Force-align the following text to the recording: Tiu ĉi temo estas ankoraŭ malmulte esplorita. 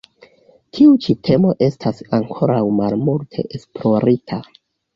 Tiu 0.77 0.95
ĉi 1.03 1.15
temo 1.29 1.51
estas 1.67 2.01
ankoraŭ 2.19 2.63
malmulte 2.81 3.47
esplorita. 3.61 4.45